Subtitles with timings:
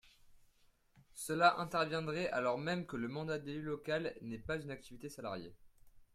[1.13, 5.53] Cela interviendrait alors même que le mandat d’élu local n’est pas une activité salariée.